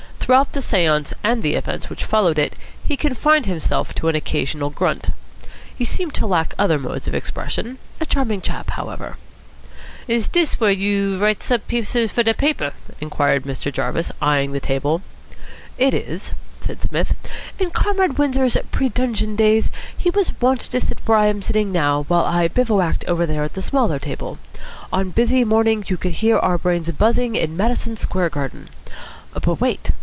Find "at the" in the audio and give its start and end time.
23.43-23.61